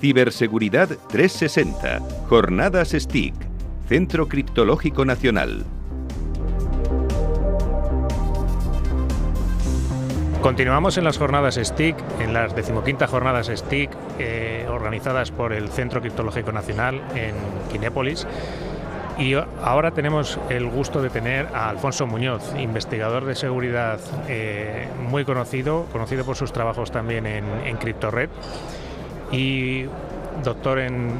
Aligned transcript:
Ciberseguridad 0.00 0.90
360, 1.08 2.00
Jornadas 2.28 2.90
STIC, 2.90 3.34
Centro 3.88 4.28
Criptológico 4.28 5.04
Nacional. 5.04 5.64
Continuamos 10.40 10.96
en 10.98 11.04
las 11.04 11.18
jornadas 11.18 11.58
STIC, 11.60 11.96
en 12.20 12.32
las 12.32 12.54
decimoquinta 12.54 13.08
jornadas 13.08 13.50
STIC 13.52 13.90
eh, 14.20 14.66
organizadas 14.70 15.32
por 15.32 15.52
el 15.52 15.68
Centro 15.68 16.00
Criptológico 16.00 16.52
Nacional 16.52 17.02
en 17.16 17.34
Kinépolis. 17.72 18.24
Y 19.18 19.34
ahora 19.34 19.90
tenemos 19.90 20.38
el 20.48 20.68
gusto 20.68 21.02
de 21.02 21.10
tener 21.10 21.48
a 21.52 21.70
Alfonso 21.70 22.06
Muñoz, 22.06 22.54
investigador 22.56 23.24
de 23.24 23.34
seguridad 23.34 23.98
eh, 24.28 24.86
muy 25.10 25.24
conocido, 25.24 25.86
conocido 25.90 26.24
por 26.24 26.36
sus 26.36 26.52
trabajos 26.52 26.92
también 26.92 27.26
en, 27.26 27.44
en 27.64 27.76
CryptoRed 27.78 28.30
y 29.32 29.84
doctor 30.42 30.78
en 30.78 31.12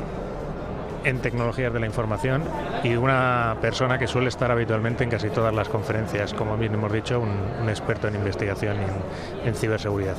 en 1.04 1.18
tecnologías 1.20 1.72
de 1.72 1.80
la 1.80 1.86
información 1.86 2.42
y 2.82 2.94
una 2.94 3.56
persona 3.60 3.98
que 3.98 4.06
suele 4.06 4.28
estar 4.28 4.50
habitualmente 4.50 5.04
en 5.04 5.10
casi 5.10 5.30
todas 5.30 5.54
las 5.54 5.68
conferencias, 5.68 6.34
como 6.34 6.56
bien 6.56 6.74
hemos 6.74 6.92
dicho, 6.92 7.20
un, 7.20 7.68
experto 7.68 8.08
en 8.08 8.16
investigación 8.16 8.76
en, 9.44 9.54
ciberseguridad. 9.54 10.16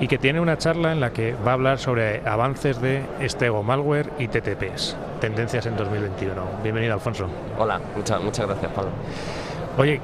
Y 0.00 0.08
que 0.08 0.18
tiene 0.18 0.40
una 0.40 0.58
charla 0.58 0.92
en 0.92 1.00
la 1.00 1.12
que 1.12 1.34
va 1.34 1.52
a 1.52 1.54
hablar 1.54 1.78
sobre 1.78 2.26
avances 2.26 2.80
de 2.80 3.02
Stego 3.22 3.62
Malware 3.62 4.10
y 4.18 4.28
TTPs, 4.28 4.96
tendencias 5.20 5.66
en 5.66 5.76
2021. 5.76 6.42
Bienvenido, 6.62 6.94
Alfonso. 6.94 7.26
Hola, 7.58 7.80
muchas, 7.96 8.22
muchas 8.22 8.46
gracias, 8.46 8.72
Pablo. 8.72 8.90
Oye, 9.78 10.00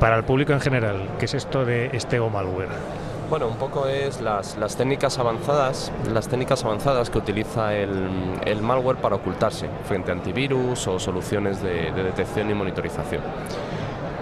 para 0.00 0.16
el 0.16 0.24
público 0.24 0.52
en 0.52 0.60
general, 0.60 1.08
¿qué 1.18 1.26
es 1.26 1.34
esto 1.34 1.64
de 1.64 1.90
Stego 1.98 2.30
Malware? 2.30 3.05
Bueno, 3.28 3.48
un 3.48 3.56
poco 3.56 3.88
es 3.88 4.20
las, 4.20 4.56
las, 4.56 4.76
técnicas 4.76 5.18
avanzadas, 5.18 5.90
las 6.12 6.28
técnicas 6.28 6.64
avanzadas 6.64 7.10
que 7.10 7.18
utiliza 7.18 7.74
el, 7.74 8.08
el, 8.44 8.62
malware 8.62 8.98
para 8.98 9.16
ocultarse 9.16 9.68
frente 9.84 10.12
a 10.12 10.14
antivirus 10.14 10.86
o 10.86 11.00
soluciones 11.00 11.60
de, 11.60 11.90
de, 11.90 12.04
detección 12.04 12.48
y 12.50 12.54
monitorización. 12.54 13.22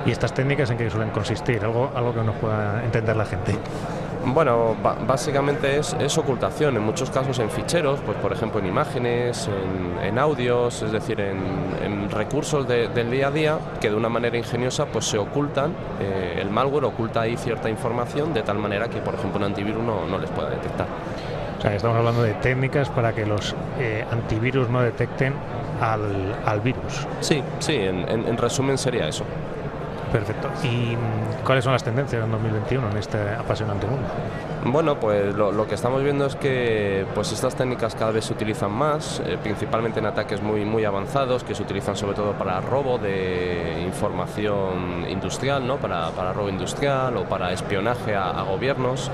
¿Y 0.06 0.10
estas 0.10 0.32
técnicas 0.32 0.70
en 0.70 0.78
qué 0.78 0.88
suelen 0.88 1.10
consistir? 1.10 1.62
Algo, 1.62 1.90
algo 1.94 2.14
que 2.14 2.22
nos 2.22 2.36
pueda 2.36 2.82
entender 2.82 3.14
la 3.14 3.26
gente. 3.26 3.58
Bueno, 4.26 4.74
básicamente 5.06 5.78
es, 5.78 6.18
ocultación, 6.18 6.76
en 6.76 6.82
muchos 6.82 7.10
casos 7.10 7.38
en 7.40 7.50
ficheros, 7.50 8.00
pues 8.00 8.16
por 8.18 8.32
ejemplo 8.32 8.58
en 8.58 8.66
imágenes, 8.66 9.50
en, 10.02 10.18
audios, 10.18 10.80
es 10.82 10.92
decir, 10.92 11.20
en, 11.20 11.83
recursos 12.14 12.66
del 12.66 13.10
día 13.10 13.28
a 13.28 13.30
día 13.30 13.58
que 13.80 13.90
de 13.90 13.96
una 13.96 14.08
manera 14.08 14.36
ingeniosa 14.36 14.86
pues 14.86 15.04
se 15.06 15.18
ocultan, 15.18 15.72
eh, 16.00 16.38
el 16.40 16.50
malware 16.50 16.84
oculta 16.84 17.22
ahí 17.22 17.36
cierta 17.36 17.68
información 17.68 18.32
de 18.32 18.42
tal 18.42 18.58
manera 18.58 18.88
que 18.88 18.98
por 18.98 19.14
ejemplo 19.14 19.38
un 19.38 19.44
antivirus 19.44 19.82
no, 19.82 20.18
les 20.18 20.30
pueda 20.30 20.50
detectar. 20.50 20.86
O 21.58 21.60
sea, 21.60 21.74
estamos 21.74 21.96
hablando 21.96 22.22
de 22.22 22.34
técnicas 22.34 22.88
para 22.90 23.12
que 23.12 23.24
los 23.24 23.54
eh, 23.78 24.04
antivirus 24.10 24.68
no 24.68 24.82
detecten 24.82 25.34
al, 25.80 26.60
virus. 26.60 27.06
Sí, 27.20 27.42
sí, 27.58 27.76
en 27.76 28.36
resumen 28.36 28.78
sería 28.78 29.08
eso. 29.08 29.24
Perfecto. 30.14 30.48
¿Y 30.62 30.96
cuáles 31.44 31.64
son 31.64 31.72
las 31.72 31.82
tendencias 31.82 32.22
en 32.22 32.30
2021 32.30 32.88
en 32.88 32.96
este 32.98 33.18
apasionante 33.18 33.84
mundo? 33.84 34.06
Bueno, 34.66 34.98
pues 34.98 35.34
lo, 35.34 35.66
que 35.66 35.74
estamos 35.74 36.02
viendo 36.02 36.24
es 36.24 36.36
que 36.36 37.04
pues 37.14 37.30
estas 37.32 37.54
técnicas 37.54 37.94
cada 37.94 38.12
vez 38.12 38.24
se 38.24 38.32
utilizan 38.32 38.72
más, 38.72 39.20
eh, 39.26 39.36
principalmente 39.42 39.98
en 39.98 40.06
ataques 40.06 40.42
muy, 40.42 40.64
muy 40.64 40.86
avanzados, 40.86 41.44
que 41.44 41.54
se 41.54 41.62
utilizan 41.62 41.96
sobre 41.96 42.16
todo 42.16 42.32
para 42.32 42.62
robo 42.62 42.96
de 42.96 43.82
información 43.84 45.04
industrial, 45.06 45.66
¿no? 45.66 45.76
para, 45.76 46.10
para 46.12 46.32
robo 46.32 46.48
industrial 46.48 47.14
o 47.18 47.24
para 47.24 47.52
espionaje 47.52 48.14
a, 48.16 48.40
gobiernos. 48.42 49.10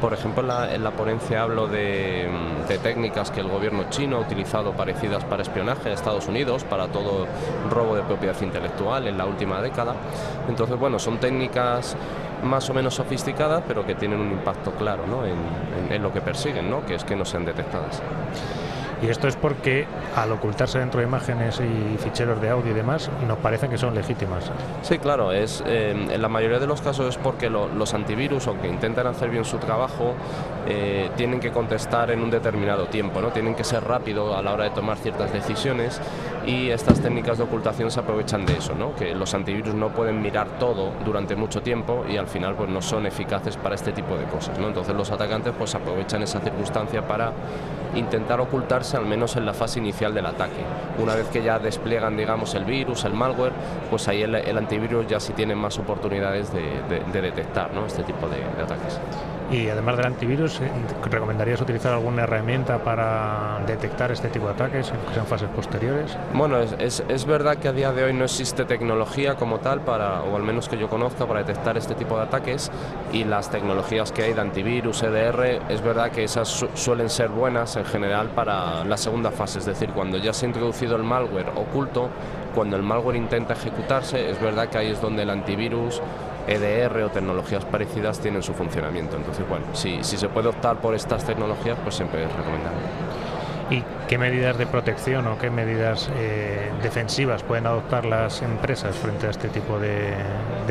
Por 0.00 0.12
ejemplo, 0.12 0.42
en 0.64 0.84
la, 0.84 0.90
ponencia 0.92 1.42
hablo 1.42 1.66
de, 1.66 2.28
técnicas 2.80 3.32
que 3.32 3.40
el 3.40 3.48
gobierno 3.48 3.84
chino 3.90 4.16
ha 4.16 4.20
utilizado 4.20 4.72
parecidas 4.72 5.24
para 5.24 5.42
espionaje 5.42 5.90
a 5.90 5.92
Estados 5.94 6.28
Unidos, 6.28 6.62
para 6.62 6.86
todo 6.88 7.26
robo 7.70 7.96
de 7.96 8.02
propiedad 8.02 8.40
intelectual 8.40 9.08
en 9.08 9.18
la 9.18 9.26
última 9.26 9.60
década. 9.60 9.94
Entonces, 10.48 10.78
bueno, 10.78 10.98
son 11.00 11.18
técnicas 11.18 11.96
más 12.42 12.68
o 12.70 12.74
menos 12.74 12.94
sofisticadas, 12.94 13.62
pero 13.66 13.86
que 13.86 13.94
tienen 13.94 14.20
un 14.20 14.32
impacto 14.32 14.72
claro 14.72 15.04
en, 15.24 15.92
en, 15.92 16.02
lo 16.02 16.12
que 16.12 16.20
persiguen, 16.20 16.70
¿no? 16.70 16.84
que 16.84 16.94
es 16.94 17.04
que 17.04 17.16
no 17.16 17.24
sean 17.24 17.44
detectadas. 17.44 18.02
Y 19.02 19.08
esto 19.08 19.26
es 19.26 19.34
porque 19.34 19.84
al 20.14 20.30
ocultarse 20.30 20.78
dentro 20.78 21.00
de 21.00 21.06
imágenes 21.06 21.60
y 21.60 21.98
ficheros 21.98 22.40
de 22.40 22.50
audio 22.50 22.70
y 22.70 22.74
demás, 22.74 23.10
nos 23.26 23.36
parecen 23.38 23.68
que 23.68 23.76
son 23.76 23.96
legítimas. 23.96 24.52
Sí, 24.82 24.98
claro, 24.98 25.32
es, 25.32 25.62
eh, 25.66 25.90
en 25.90 26.22
la 26.22 26.28
mayoría 26.28 26.60
de 26.60 26.68
los 26.68 26.80
casos 26.80 27.08
es 27.08 27.16
porque 27.16 27.50
los 27.50 27.94
antivirus, 27.94 28.46
aunque 28.46 28.68
intentan 28.68 29.08
hacer 29.08 29.30
bien 29.30 29.44
su 29.44 29.58
trabajo, 29.58 30.14
eh, 30.66 31.10
tienen 31.16 31.40
que 31.40 31.50
contestar 31.50 32.10
en 32.10 32.22
un 32.22 32.30
determinado 32.30 32.86
tiempo, 32.86 33.20
¿no? 33.20 33.28
tienen 33.30 33.54
que 33.54 33.64
ser 33.64 33.82
rápido 33.82 34.36
a 34.36 34.42
la 34.42 34.52
hora 34.52 34.64
de 34.64 34.70
tomar 34.70 34.96
ciertas 34.98 35.32
decisiones 35.32 36.00
y 36.46 36.70
estas 36.70 37.00
técnicas 37.00 37.38
de 37.38 37.44
ocultación 37.44 37.90
se 37.90 38.00
aprovechan 38.00 38.46
de 38.46 38.58
eso, 38.58 38.74
¿no? 38.74 38.94
que 38.94 39.14
los 39.14 39.34
antivirus 39.34 39.74
no 39.74 39.88
pueden 39.88 40.22
mirar 40.22 40.58
todo 40.58 40.92
durante 41.04 41.34
mucho 41.34 41.62
tiempo 41.62 42.04
y 42.08 42.16
al 42.16 42.28
final 42.28 42.54
pues, 42.54 42.68
no 42.68 42.80
son 42.80 43.06
eficaces 43.06 43.56
para 43.56 43.74
este 43.74 43.92
tipo 43.92 44.16
de 44.16 44.24
cosas. 44.24 44.58
¿no? 44.58 44.68
Entonces 44.68 44.94
los 44.94 45.10
atacantes 45.10 45.52
pues, 45.56 45.74
aprovechan 45.74 46.22
esa 46.22 46.40
circunstancia 46.40 47.06
para 47.06 47.32
intentar 47.94 48.40
ocultarse 48.40 48.96
al 48.96 49.04
menos 49.04 49.36
en 49.36 49.44
la 49.44 49.52
fase 49.52 49.78
inicial 49.78 50.14
del 50.14 50.26
ataque. 50.26 50.62
Una 50.98 51.14
vez 51.14 51.28
que 51.28 51.42
ya 51.42 51.58
despliegan, 51.58 52.16
digamos, 52.16 52.54
el 52.54 52.64
virus, 52.64 53.04
el 53.04 53.14
malware, 53.14 53.52
pues 53.90 54.08
ahí 54.08 54.22
el, 54.22 54.56
antivirus 54.56 55.06
ya 55.06 55.20
sí 55.20 55.32
tiene 55.32 55.54
más 55.54 55.78
oportunidades 55.78 56.52
de, 56.52 56.62
detectar 57.12 57.70
este 57.86 58.02
tipo 58.04 58.28
de 58.28 58.62
ataques. 58.62 58.98
Y 59.52 59.68
además 59.68 59.98
del 59.98 60.06
antivirus, 60.06 60.60
eh, 60.62 60.70
¿recomendarías 61.10 61.60
utilizar 61.60 61.92
alguna 61.92 62.22
herramienta 62.22 62.78
para 62.82 63.60
detectar 63.66 64.10
este 64.10 64.28
tipo 64.28 64.46
de 64.46 64.52
ataques, 64.52 64.90
que 64.90 65.14
sean 65.14 65.26
fases 65.26 65.50
posteriores? 65.50 66.16
Bueno, 66.32 66.58
es, 66.58 67.04
es, 67.06 67.26
verdad 67.26 67.58
que 67.58 67.68
a 67.68 67.72
día 67.72 67.92
de 67.92 68.04
hoy 68.04 68.14
no 68.14 68.24
existe 68.24 68.64
tecnología 68.64 69.34
como 69.34 69.58
tal, 69.58 69.82
para, 69.82 70.22
o 70.22 70.36
al 70.36 70.42
menos 70.42 70.70
que 70.70 70.78
yo 70.78 70.88
conozca, 70.88 71.26
para 71.26 71.40
detectar 71.40 71.76
este 71.76 71.94
tipo 71.94 72.16
de 72.16 72.22
ataques 72.22 72.70
y 73.12 73.24
las 73.24 73.50
tecnologías 73.50 74.10
que 74.10 74.22
hay 74.22 74.32
de 74.32 74.40
antivirus, 74.40 75.02
EDR, 75.02 75.60
es 75.68 75.82
verdad 75.82 76.10
que 76.10 76.24
esas 76.24 76.48
suelen 76.72 77.10
ser 77.10 77.28
buenas 77.28 77.76
en 77.76 77.84
general 77.84 78.28
para 78.30 78.84
la 78.84 78.96
segunda 78.96 79.30
fase, 79.30 79.58
es 79.58 79.66
decir, 79.66 79.90
cuando 79.90 80.16
ya 80.16 80.32
se 80.32 80.46
ha 80.46 80.48
introducido 80.48 80.96
el 80.96 81.02
malware 81.02 81.50
oculto, 81.56 82.08
cuando 82.54 82.76
el 82.76 82.82
malware 82.82 83.16
intenta 83.16 83.52
ejecutarse, 83.52 84.30
es 84.30 84.40
verdad 84.40 84.68
que 84.68 84.78
ahí 84.78 84.88
es 84.88 85.00
donde 85.00 85.24
el 85.24 85.30
antivirus 85.30 86.00
EDR 86.46 87.02
o 87.02 87.10
tecnologías 87.10 87.64
parecidas 87.64 88.20
tienen 88.20 88.42
su 88.42 88.52
funcionamiento. 88.54 89.16
Entonces, 89.16 89.48
bueno, 89.48 89.66
si, 89.74 90.02
si 90.02 90.16
se 90.16 90.28
puede 90.28 90.48
optar 90.48 90.76
por 90.76 90.94
estas 90.94 91.24
tecnologías, 91.24 91.78
pues 91.82 91.94
siempre 91.94 92.24
es 92.24 92.32
recomendable. 92.32 93.21
¿Y 93.72 93.82
qué 94.06 94.18
medidas 94.18 94.58
de 94.58 94.66
protección 94.66 95.26
o 95.26 95.38
qué 95.38 95.48
medidas 95.48 96.10
eh, 96.16 96.70
defensivas 96.82 97.42
pueden 97.42 97.66
adoptar 97.66 98.04
las 98.04 98.42
empresas 98.42 98.94
frente 98.94 99.26
a 99.26 99.30
este 99.30 99.48
tipo 99.48 99.78
de, 99.78 100.12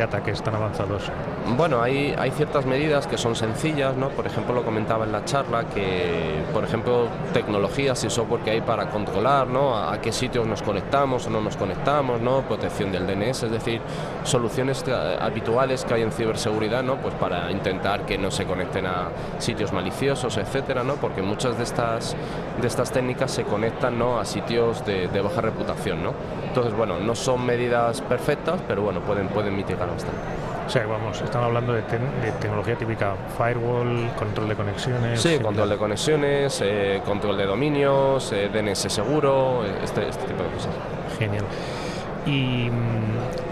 ataques 0.03 0.43
tan 0.43 0.53
avanzados? 0.53 1.11
Bueno, 1.57 1.81
hay, 1.81 2.13
ciertas 2.37 2.67
medidas 2.67 3.07
que 3.07 3.17
son 3.17 3.35
sencillas, 3.35 3.95
¿no? 3.97 4.09
Por 4.09 4.27
ejemplo, 4.27 4.53
lo 4.53 4.63
comentaba 4.63 5.05
en 5.05 5.11
la 5.11 5.25
charla, 5.25 5.65
que, 5.65 6.43
por 6.53 6.63
ejemplo, 6.63 7.07
tecnologías 7.33 8.03
y 8.03 8.09
software 8.11 8.41
que 8.41 8.51
hay 8.51 8.61
para 8.61 8.89
controlar, 8.89 9.47
¿no? 9.47 9.75
A, 9.75 9.99
qué 9.99 10.11
sitios 10.11 10.45
nos 10.45 10.61
conectamos 10.61 11.25
o 11.25 11.31
no 11.31 11.41
nos 11.41 11.57
conectamos, 11.57 12.21
¿no? 12.21 12.41
Protección 12.43 12.91
del 12.91 13.07
DNS, 13.07 13.43
es 13.43 13.51
decir, 13.51 13.81
soluciones 14.23 14.85
habituales 15.19 15.85
que 15.85 15.95
hay 15.95 16.03
en 16.03 16.11
ciberseguridad, 16.11 16.83
¿no? 16.83 16.97
Pues 16.97 17.15
para 17.15 17.49
intentar 17.51 18.05
que 18.05 18.19
no 18.19 18.29
se 18.29 18.45
conecten 18.45 18.85
a 18.85 19.09
sitios 19.39 19.73
maliciosos, 19.73 20.37
etcétera, 20.37 20.83
¿no? 20.83 20.95
Porque 20.95 21.23
muchas 21.23 21.57
de 21.57 21.63
estas, 21.63 22.15
de 22.61 22.67
estas 22.67 22.90
técnicas 22.91 23.31
se 23.31 23.43
conectan 23.43 23.97
¿no? 23.97 24.19
a 24.19 24.25
sitios 24.25 24.85
de, 24.85 25.07
baja 25.21 25.41
reputación. 25.41 26.03
¿no? 26.03 26.13
Entonces, 26.47 26.73
bueno, 26.73 26.99
no 26.99 27.15
son 27.15 27.45
medidas 27.45 28.01
perfectas, 28.01 28.59
pero 28.67 28.83
bueno, 28.83 29.01
pueden, 29.01 29.27
pueden 29.27 29.55
mitigar 29.55 29.89
bastante. 29.89 30.19
O 30.65 30.69
sea, 30.69 30.85
vamos, 30.85 31.21
estamos 31.21 31.47
hablando 31.47 31.73
de, 31.73 31.81
tecnología 32.39 32.77
típica, 32.77 33.15
firewall, 33.37 34.09
control 34.17 34.47
de 34.49 34.55
conexiones. 34.55 35.21
Sí, 35.21 35.37
control 35.39 35.69
de 35.69 35.77
conexiones, 35.77 36.61
eh, 36.63 37.01
control 37.05 37.37
de 37.37 37.45
dominios, 37.45 38.31
eh, 38.31 38.49
DNS 38.53 38.89
seguro, 38.89 39.65
este, 39.83 40.07
este, 40.07 40.27
tipo 40.27 40.43
de 40.43 40.49
cosas. 40.49 40.71
Genial. 41.19 41.43
Y 42.25 42.69
mm, 42.69 43.50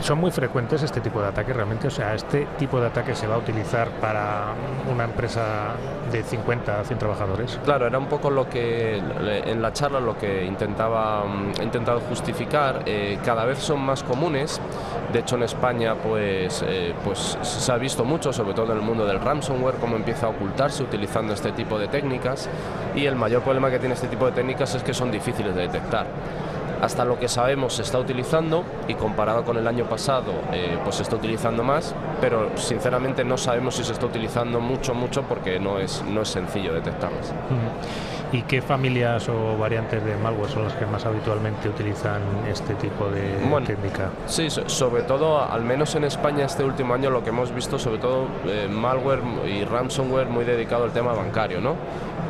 son 0.00 0.18
muy 0.18 0.30
frecuentes 0.30 0.82
este 0.82 1.00
tipo 1.00 1.20
de 1.20 1.28
ataques 1.28 1.54
realmente, 1.54 1.88
o 1.88 1.90
sea, 1.90 2.14
este 2.14 2.46
tipo 2.58 2.80
de 2.80 2.86
ataque 2.86 3.14
se 3.14 3.26
va 3.26 3.36
a 3.36 3.38
utilizar 3.38 3.88
para 4.00 4.54
una 4.92 5.04
empresa 5.04 5.74
de 6.10 6.22
50 6.22 6.80
a 6.80 6.84
100 6.84 6.98
trabajadores. 6.98 7.58
Claro, 7.64 7.86
era 7.86 7.98
un 7.98 8.06
poco 8.06 8.30
lo 8.30 8.48
que 8.48 8.96
en 8.96 9.62
la 9.62 9.72
charla 9.72 10.00
lo 10.00 10.16
que 10.16 10.44
intentaba 10.44 11.24
mm, 11.24 11.60
he 11.60 11.64
intentado 11.64 12.00
justificar, 12.00 12.82
eh, 12.86 13.18
cada 13.24 13.44
vez 13.44 13.58
son 13.58 13.80
más 13.80 14.02
comunes. 14.02 14.60
De 15.12 15.20
hecho, 15.20 15.36
en 15.36 15.42
España 15.42 15.94
pues, 15.94 16.64
eh, 16.66 16.94
pues 17.04 17.38
se 17.42 17.72
ha 17.72 17.76
visto 17.76 18.04
mucho, 18.04 18.32
sobre 18.32 18.54
todo 18.54 18.72
en 18.72 18.78
el 18.78 18.84
mundo 18.84 19.06
del 19.06 19.20
ransomware, 19.20 19.76
cómo 19.76 19.96
empieza 19.96 20.26
a 20.26 20.30
ocultarse 20.30 20.82
utilizando 20.82 21.32
este 21.32 21.52
tipo 21.52 21.78
de 21.78 21.88
técnicas 21.88 22.48
y 22.94 23.06
el 23.06 23.16
mayor 23.16 23.42
problema 23.42 23.70
que 23.70 23.78
tiene 23.78 23.94
este 23.94 24.08
tipo 24.08 24.26
de 24.26 24.32
técnicas 24.32 24.74
es 24.74 24.82
que 24.82 24.94
son 24.94 25.10
difíciles 25.10 25.54
de 25.54 25.62
detectar. 25.62 26.06
Hasta 26.80 27.04
lo 27.04 27.18
que 27.18 27.28
sabemos 27.28 27.74
se 27.74 27.82
está 27.82 27.98
utilizando 27.98 28.64
y 28.86 28.94
comparado 28.94 29.44
con 29.44 29.56
el 29.56 29.66
año 29.66 29.84
pasado 29.86 30.32
eh, 30.52 30.78
pues 30.84 30.96
se 30.96 31.02
está 31.02 31.16
utilizando 31.16 31.62
más, 31.64 31.94
pero 32.20 32.56
sinceramente 32.56 33.24
no 33.24 33.36
sabemos 33.36 33.76
si 33.76 33.84
se 33.84 33.92
está 33.92 34.06
utilizando 34.06 34.60
mucho, 34.60 34.94
mucho 34.94 35.22
porque 35.22 35.58
no 35.58 35.78
es, 35.78 36.04
no 36.08 36.22
es 36.22 36.28
sencillo 36.28 36.72
detectarlas. 36.72 37.32
¿Y 38.30 38.42
qué 38.42 38.60
familias 38.60 39.26
o 39.30 39.56
variantes 39.56 40.04
de 40.04 40.14
malware 40.16 40.50
son 40.50 40.64
las 40.64 40.74
que 40.74 40.84
más 40.84 41.06
habitualmente 41.06 41.68
utilizan 41.68 42.20
este 42.46 42.74
tipo 42.74 43.08
de 43.08 43.38
técnica? 43.64 44.10
Sí, 44.26 44.48
sobre 44.50 45.02
todo, 45.02 45.42
al 45.42 45.62
menos 45.62 45.94
en 45.94 46.04
España 46.04 46.44
este 46.44 46.62
último 46.62 46.92
año 46.92 47.08
lo 47.08 47.24
que 47.24 47.30
hemos 47.30 47.54
visto, 47.54 47.78
sobre 47.78 47.98
todo 47.98 48.26
eh, 48.44 48.68
malware 48.70 49.22
y 49.46 49.64
ransomware 49.64 50.28
muy 50.28 50.44
dedicado 50.44 50.84
al 50.84 50.92
tema 50.92 51.14
bancario, 51.14 51.60
¿no? 51.60 51.76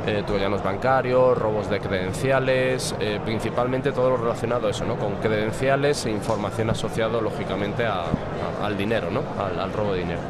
Eh, 0.09 0.25
bancarios, 0.65 1.37
robos 1.37 1.69
de 1.69 1.81
credenciales, 1.81 2.95
eh, 2.99 3.21
principalmente 3.23 3.93
todo 3.93 4.11
lo 4.11 4.17
relacionado 4.17 4.67
a 4.67 4.71
eso, 4.71 4.87
¿no? 4.87 4.97
Con 4.97 5.17
credenciales 5.17 6.07
e 6.07 6.11
información 6.11 6.71
asociada 6.71 7.21
lógicamente 7.21 7.85
al 7.87 8.77
dinero, 8.77 9.11
¿no? 9.11 9.23
al 9.39 9.73
robo 9.73 9.93
de 9.93 10.01
dinero. 10.01 10.21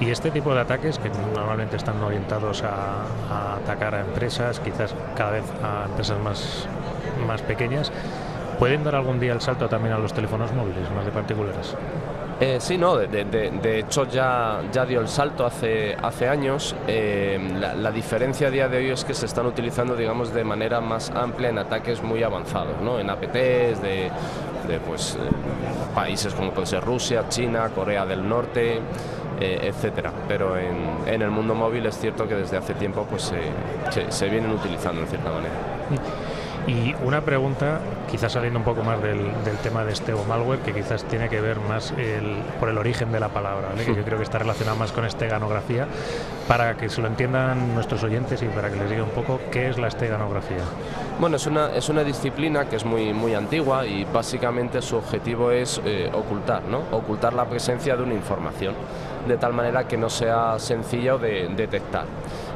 Y 0.00 0.10
este 0.10 0.32
tipo 0.32 0.52
de 0.52 0.60
ataques, 0.60 0.98
que 0.98 1.10
normalmente 1.32 1.76
están 1.76 2.02
orientados 2.02 2.64
a, 2.64 3.54
atacar 3.54 3.94
a 3.94 4.00
empresas, 4.00 4.58
quizás 4.58 4.94
cada 5.16 5.30
vez 5.30 5.44
a 5.62 5.84
empresas 5.86 6.18
más, 6.18 6.66
más 7.24 7.40
pequeñas, 7.42 7.92
¿pueden 8.58 8.82
dar 8.82 8.96
algún 8.96 9.20
día 9.20 9.32
el 9.32 9.40
salto 9.40 9.68
también 9.68 9.94
a 9.94 9.98
los 9.98 10.12
teléfonos 10.12 10.52
móviles, 10.52 10.90
más 10.90 11.04
de 11.04 11.12
particulares? 11.12 11.76
Eh, 12.44 12.58
sí, 12.58 12.76
no, 12.76 12.96
de, 12.96 13.78
hecho 13.78 14.04
ya, 14.08 14.62
ya 14.72 14.84
dio 14.84 15.00
el 15.00 15.06
salto 15.06 15.46
hace, 15.46 15.94
hace 15.94 16.26
años. 16.26 16.74
Eh, 16.88 17.38
la, 17.76 17.92
diferencia 17.92 18.48
a 18.48 18.50
día 18.50 18.66
de 18.66 18.78
hoy 18.78 18.90
es 18.90 19.04
que 19.04 19.14
se 19.14 19.26
están 19.26 19.46
utilizando, 19.46 19.94
digamos, 19.94 20.34
de 20.34 20.42
manera 20.42 20.80
más 20.80 21.12
amplia 21.12 21.50
en 21.50 21.58
ataques 21.58 22.02
muy 22.02 22.24
avanzados, 22.24 22.80
¿no? 22.82 22.98
En 22.98 23.10
APTs 23.10 23.80
de, 23.80 24.10
de 24.66 24.80
pues, 24.84 25.14
eh, 25.14 25.18
países 25.94 26.34
como 26.34 26.50
puede 26.50 26.66
ser 26.66 26.82
Rusia, 26.82 27.28
China, 27.28 27.70
Corea 27.72 28.04
del 28.06 28.28
Norte. 28.28 28.80
Eh, 29.40 29.58
etcétera. 29.62 30.12
Pero 30.28 30.56
en, 30.56 30.76
en, 31.06 31.20
el 31.20 31.30
mundo 31.30 31.54
móvil 31.54 31.86
es 31.86 31.98
cierto 31.98 32.28
que 32.28 32.34
desde 32.34 32.58
hace 32.58 32.74
tiempo 32.74 33.04
pues 33.10 33.32
se, 33.90 34.12
se, 34.12 34.28
vienen 34.28 34.52
utilizando 34.52 35.00
en 35.00 35.08
cierta 35.08 35.30
manera. 35.32 35.54
Y 36.66 36.94
una 37.04 37.22
pregunta, 37.22 37.80
quizás 38.10 38.32
saliendo 38.32 38.58
un 38.58 38.64
poco 38.64 38.84
más 38.84 39.02
del, 39.02 39.18
del, 39.44 39.56
tema 39.62 39.84
de 39.84 39.92
este 39.92 40.12
o 40.12 40.24
malware, 40.24 40.60
que 40.60 40.72
quizás 40.72 41.04
tiene 41.04 41.28
que 41.28 41.40
ver 41.40 41.58
más 41.58 41.92
el, 41.92 42.36
por 42.60 42.68
el 42.68 42.78
origen 42.78 43.10
de 43.10 43.18
la 43.18 43.30
palabra, 43.30 43.70
que 43.76 43.94
yo 43.94 44.04
creo 44.04 44.18
que 44.18 44.24
está 44.24 44.38
relacionado 44.38 44.76
más 44.76 44.92
con 44.92 45.04
esteganografía, 45.04 45.88
para 46.46 46.76
que 46.76 46.88
se 46.88 47.00
lo 47.00 47.08
entiendan 47.08 47.74
nuestros 47.74 48.04
oyentes 48.04 48.42
y 48.42 48.46
para 48.46 48.70
que 48.70 48.76
les 48.76 48.90
diga 48.90 49.02
un 49.02 49.10
poco 49.10 49.40
qué 49.50 49.68
es 49.68 49.78
la 49.78 49.88
esteganografía. 49.88 50.62
Bueno, 51.22 51.36
es 51.36 51.46
una, 51.46 51.72
es 51.72 51.88
una 51.88 52.02
disciplina 52.02 52.68
que 52.68 52.74
es 52.74 52.84
muy, 52.84 53.12
muy 53.12 53.32
antigua 53.34 53.86
y 53.86 54.04
básicamente 54.04 54.82
su 54.82 54.96
objetivo 54.96 55.52
es 55.52 55.80
eh, 55.84 56.10
ocultar, 56.12 56.64
¿no? 56.64 56.82
ocultar 56.90 57.32
la 57.32 57.44
presencia 57.44 57.96
de 57.96 58.02
una 58.02 58.14
información 58.14 58.74
de 59.28 59.36
tal 59.36 59.52
manera 59.52 59.86
que 59.86 59.96
no 59.96 60.10
sea 60.10 60.58
sencillo 60.58 61.18
de 61.18 61.48
detectar. 61.56 62.06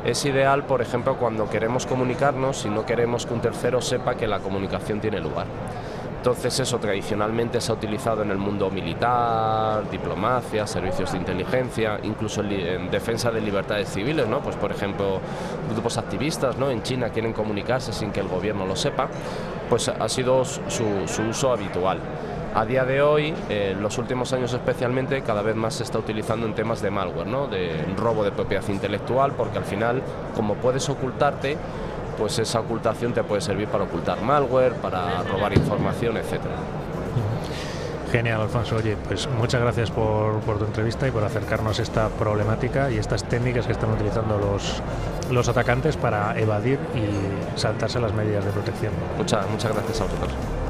Es 0.05 0.25
ideal, 0.25 0.65
por 0.65 0.83
ejemplo, 0.83 1.17
cuando 1.17 1.49
queremos 1.49 1.87
comunicarnos 1.87 2.67
y 2.67 2.69
no 2.69 2.85
queremos 2.85 3.25
que 3.25 3.35
un 3.35 3.41
tercero 3.41 3.81
sepa 3.81 4.17
que 4.17 4.27
la 4.27 4.41
comunicación 4.41 5.01
tiene 5.01 5.21
lugar. 5.21 5.47
Entonces 6.26 6.58
eso 6.58 6.81
tradicionalmente 6.81 7.61
se 7.61 7.70
ha 7.70 7.76
utilizado 7.76 8.23
en 8.25 8.32
el 8.32 8.37
mundo 8.37 8.69
militar, 8.69 9.88
diplomacia, 9.88 10.67
servicios 10.67 11.12
de 11.12 11.19
inteligencia, 11.19 12.00
incluso 12.02 12.43
en, 12.43 12.90
defensa 12.90 13.31
de 13.31 13.40
libertades 13.40 13.90
civiles, 13.90 14.26
¿no? 14.26 14.40
Pues 14.40 14.56
por 14.56 14.73
ejemplo, 14.73 15.20
grupos 15.70 15.99
activistas, 15.99 16.56
¿no? 16.56 16.69
En 16.69 16.82
China 16.82 17.11
quieren 17.11 17.32
comunicarse 17.32 17.93
sin 17.93 18.11
que 18.11 18.19
el 18.19 18.26
gobierno 18.26 18.67
lo 18.67 18.75
sepa, 18.75 19.06
pues 19.70 19.88
ha 19.88 20.08
sido 20.08 20.44
su 20.44 21.23
uso 21.31 21.52
habitual. 21.52 22.00
A 22.56 22.64
día 22.64 22.84
de 22.84 23.02
hoy, 23.02 23.32
en 23.49 23.81
los 23.81 23.96
últimos 23.96 24.32
años 24.32 24.52
especialmente, 24.52 25.22
cada 25.22 25.43
vez 25.43 25.55
más 25.55 25.75
se 25.75 25.84
está 25.84 26.00
utilizando 26.00 26.44
en 26.44 26.55
temas 26.55 26.82
de 26.82 26.90
malware, 26.90 27.29
¿no? 27.29 27.46
de 27.46 27.70
robo 27.96 28.25
de 28.25 28.32
propiedad 28.32 28.67
intelectual, 28.69 29.31
porque 29.32 29.58
al 29.58 29.64
final, 29.64 30.02
como 30.34 30.55
puedes 30.55 30.88
ocultarte, 30.88 31.56
pues 32.17 32.39
esa 32.39 32.61
ocultación 32.61 33.13
te 33.13 33.23
puede 33.23 33.41
servir 33.41 33.69
para 33.69 33.85
ocultar 33.85 34.21
malware, 34.21 34.75
para 34.75 35.23
robar 35.23 35.53
información, 35.57 36.17
etcétera. 36.17 36.55
Genial, 38.13 38.41
Alfonso. 38.41 38.77
Oye, 38.77 38.97
pues 39.09 39.29
muchas 39.39 39.61
gracias 39.61 39.91
por, 39.91 40.41
por, 40.41 40.59
tu 40.59 40.65
entrevista 40.65 41.09
y 41.09 41.11
por 41.11 41.25
acercarnos 41.25 41.79
a 41.79 41.83
esta 41.83 42.09
problemática 42.09 42.91
y 42.91 42.99
estas 42.99 43.25
técnicas 43.25 43.67
que 43.67 43.73
están 43.73 43.91
utilizando 43.91 44.39
los, 44.39 44.81
los 45.31 45.49
atacantes 45.49 45.97
para 45.97 46.39
evadir 46.39 46.79
y 46.95 47.59
saltarse 47.59 47.99
las 48.01 48.15
medidas 48.15 48.45
de 48.45 48.53
protección. 48.53 48.93
Muchas, 49.19 49.49
muchas 49.51 49.73
gracias 49.73 50.01
a 50.01 50.05
vosotros. 50.05 50.66